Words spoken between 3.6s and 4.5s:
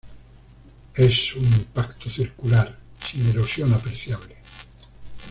apreciable.